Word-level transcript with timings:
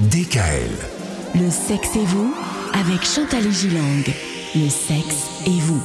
DKL. 0.00 0.72
Le 1.36 1.48
sexe 1.50 1.94
et 1.94 2.04
vous 2.04 2.34
avec 2.72 3.04
Chantal 3.04 3.46
et 3.46 3.52
Gilang. 3.52 4.02
Le 4.56 4.68
sexe 4.68 5.28
et 5.46 5.60
vous. 5.60 5.80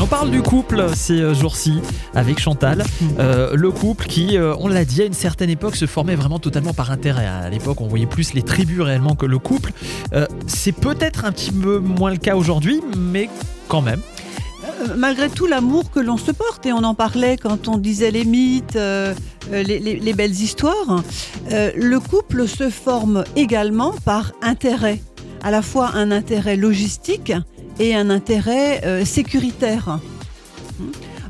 On 0.00 0.06
parle 0.06 0.30
du 0.30 0.40
couple 0.40 0.86
ces 0.94 1.20
euh, 1.20 1.34
jours-ci 1.34 1.82
avec 2.14 2.38
Chantal. 2.38 2.82
Euh, 3.18 3.54
le 3.54 3.70
couple 3.70 4.06
qui, 4.06 4.38
euh, 4.38 4.54
on 4.58 4.68
l'a 4.68 4.86
dit, 4.86 5.02
à 5.02 5.04
une 5.04 5.12
certaine 5.12 5.50
époque 5.50 5.76
se 5.76 5.84
formait 5.84 6.14
vraiment 6.14 6.38
totalement 6.38 6.72
par 6.72 6.90
intérêt. 6.90 7.26
À 7.26 7.50
l'époque, 7.50 7.82
on 7.82 7.88
voyait 7.88 8.06
plus 8.06 8.32
les 8.32 8.42
tribus 8.42 8.80
réellement 8.80 9.14
que 9.14 9.26
le 9.26 9.38
couple. 9.38 9.72
Euh, 10.14 10.26
c'est 10.46 10.72
peut-être 10.72 11.26
un 11.26 11.32
petit 11.32 11.52
peu 11.52 11.78
moins 11.78 12.10
le 12.10 12.16
cas 12.16 12.36
aujourd'hui, 12.36 12.80
mais 12.96 13.28
quand 13.68 13.82
même. 13.82 14.00
Malgré 14.96 15.28
tout 15.30 15.46
l'amour 15.46 15.90
que 15.90 16.00
l'on 16.00 16.16
se 16.16 16.30
porte, 16.30 16.66
et 16.66 16.72
on 16.72 16.84
en 16.84 16.94
parlait 16.94 17.36
quand 17.36 17.68
on 17.68 17.78
disait 17.78 18.10
les 18.10 18.24
mythes, 18.24 18.76
euh, 18.76 19.14
euh, 19.52 19.62
les, 19.62 19.78
les- 19.78 19.96
les 19.98 20.12
belles 20.12 20.32
histoires, 20.32 21.02
euh, 21.52 21.70
le 21.76 21.98
couple 22.00 22.46
se 22.48 22.70
forme 22.70 23.24
également 23.36 23.92
par 24.04 24.32
intérêt, 24.42 25.02
à 25.42 25.50
la 25.50 25.62
fois 25.62 25.90
un 25.94 26.10
intérêt 26.10 26.56
logistique 26.56 27.32
et 27.78 27.94
un 27.94 28.10
intérêt 28.10 29.04
sécuritaire. 29.04 29.98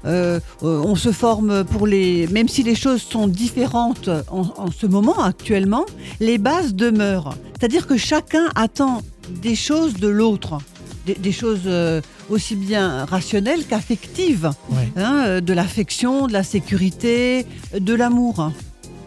Euh, 0.05 0.39
on 0.63 0.95
se 0.95 1.11
forme 1.11 1.65
pour 1.65 1.87
les, 1.87 2.29
même 2.29 2.49
si 2.49 2.63
les 2.63 2.77
choses 2.77 3.03
sont 3.03 3.27
différentes 3.27 4.09
en, 4.31 4.43
en 4.57 4.71
ce 4.71 4.87
moment 4.87 5.19
actuellement, 5.25 5.85
les 6.21 6.39
bases 6.39 6.75
demeurent. 6.75 7.35
C'est-à-dire 7.59 7.87
que 7.89 7.97
chacun 7.97 8.45
attend 8.55 9.03
des 9.43 9.57
choses 9.57 9.95
de 9.95 10.07
l'autre, 10.07 10.59
des, 11.07 11.15
des 11.15 11.33
choses 11.33 11.61
euh, 11.67 12.01
aussi 12.29 12.57
bien 12.57 13.05
rationnelles 13.07 13.65
qu'affectives, 13.67 14.51
Ouais. 14.71 14.91
hein, 14.97 15.23
euh, 15.27 15.41
de 15.41 15.53
l'affection, 15.53 16.27
de 16.27 16.33
la 16.33 16.43
sécurité, 16.43 17.47
de 17.79 17.95
l'amour. 17.95 18.53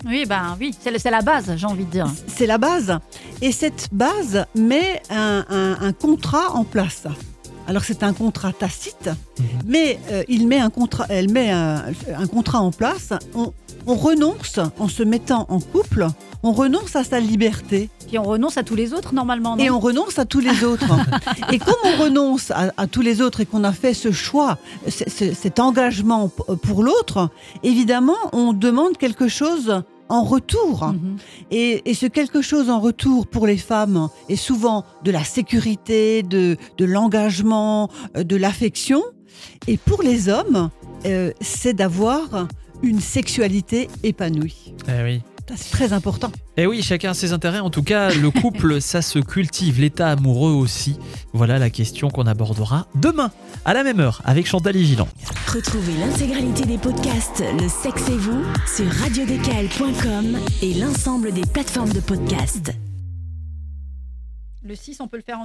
Oui, 0.05 0.25
ben 0.25 0.55
oui, 0.59 0.73
c'est 0.81 1.11
la 1.11 1.21
base, 1.21 1.51
j'ai 1.57 1.65
envie 1.67 1.83
de 1.83 1.91
dire. 1.91 2.07
C'est 2.27 2.47
la 2.47 2.57
base. 2.57 2.97
Et 3.41 3.51
cette 3.51 3.89
base 3.91 4.45
met 4.55 5.01
un, 5.09 5.45
un- 5.49 5.77
un 5.81 5.91
contrat 5.91 6.51
en 6.53 6.63
place. 6.63 7.03
Alors 7.69 7.83
c'est 7.83 8.01
un 8.01 8.13
contrat 8.13 8.51
tacite, 8.51 9.11
mais 9.67 9.99
euh, 10.11 10.23
il 10.27 10.47
met 10.47 10.57
un 10.59 10.71
contrat, 10.71 11.05
elle 11.09 11.29
met 11.31 11.51
un, 11.51 11.83
un 12.17 12.25
contrat 12.25 12.61
en 12.61 12.71
place. 12.71 13.09
On, 13.35 13.53
on 13.85 13.93
renonce, 13.95 14.59
en 14.79 14.87
se 14.87 15.03
mettant 15.03 15.45
en 15.49 15.59
couple, 15.59 16.07
on 16.41 16.51
renonce 16.51 16.95
à 16.95 17.03
sa 17.03 17.19
liberté 17.19 17.89
Puis 18.07 18.17
on 18.17 18.23
renonce 18.23 18.57
à 18.57 18.63
tous 18.63 18.73
les 18.73 18.91
autres 18.93 19.13
normalement, 19.13 19.55
non 19.55 19.63
et 19.63 19.69
on 19.69 19.79
renonce 19.79 20.17
à 20.17 20.25
tous 20.25 20.39
les 20.39 20.63
autres. 20.71 20.89
et 21.51 21.59
comme 21.59 21.75
on 21.85 22.01
renonce 22.01 22.49
à, 22.49 22.71
à 22.75 22.87
tous 22.87 23.01
les 23.01 23.21
autres 23.21 23.39
et 23.41 23.45
qu'on 23.45 23.63
a 23.63 23.71
fait 23.71 23.93
ce 23.93 24.11
choix, 24.11 24.57
ce- 24.87 25.07
ce- 25.07 25.33
cet 25.35 25.59
engagement 25.59 26.27
pour 26.63 26.81
l'autre, 26.83 27.29
évidemment, 27.61 28.17
on 28.33 28.53
demande 28.53 28.97
quelque 28.97 29.27
chose 29.27 29.83
en 30.09 30.23
retour. 30.23 30.87
Mhm. 30.87 31.17
Et, 31.51 31.89
et 31.89 31.93
ce 31.93 32.05
quelque 32.05 32.41
chose 32.41 32.69
en 32.69 32.79
retour 32.79 33.27
pour 33.27 33.47
les 33.47 33.57
femmes 33.57 34.09
est 34.27 34.35
souvent 34.35 34.83
de 35.03 35.11
la 35.11 35.23
sécurité, 35.23 36.23
de, 36.23 36.57
de 36.77 36.85
l'engagement, 36.85 37.89
euh, 38.17 38.23
de 38.23 38.35
l'affection. 38.35 39.03
Et 39.67 39.77
pour 39.77 40.01
les 40.01 40.27
hommes, 40.27 40.69
euh, 41.05 41.31
c'est 41.39 41.73
d'avoir 41.73 42.47
une 42.81 42.99
sexualité 42.99 43.89
épanouie. 44.03 44.73
Eh 44.87 45.03
oui. 45.03 45.21
C'est 45.55 45.71
très 45.71 45.93
important. 45.93 46.31
Eh 46.57 46.67
oui, 46.67 46.81
chacun 46.81 47.11
a 47.11 47.13
ses 47.13 47.33
intérêts. 47.33 47.59
En 47.59 47.69
tout 47.69 47.83
cas, 47.83 48.13
le 48.13 48.31
couple, 48.31 48.81
ça 48.81 49.01
se 49.01 49.19
cultive. 49.19 49.79
L'état 49.79 50.09
amoureux 50.09 50.51
aussi. 50.51 50.97
Voilà 51.33 51.59
la 51.59 51.69
question 51.69 52.09
qu'on 52.09 52.27
abordera 52.27 52.87
demain, 52.95 53.31
à 53.65 53.73
la 53.73 53.83
même 53.83 53.99
heure, 53.99 54.21
avec 54.25 54.47
Chantal 54.47 54.75
et 54.75 54.83
Gilan. 54.83 55.07
Retrouvez 55.47 55.93
l'intégralité 55.99 56.65
des 56.65 56.77
podcasts 56.77 57.43
Le 57.59 57.67
sexe 57.67 58.09
et 58.09 58.17
vous 58.17 58.43
sur 58.75 58.91
radiodécal.com 58.91 60.37
et 60.61 60.73
l'ensemble 60.75 61.31
des 61.31 61.45
plateformes 61.51 61.93
de 61.93 61.99
podcasts. 61.99 62.71
Le 64.61 64.75
6, 64.75 64.99
on 64.99 65.07
peut 65.07 65.17
le 65.17 65.23
faire 65.23 65.35
en 65.35 65.37